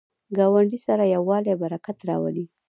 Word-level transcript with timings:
ګاونډي 0.37 0.79
سره 0.87 1.03
یووالی، 1.15 1.53
برکت 1.63 1.97
راولي 2.09 2.45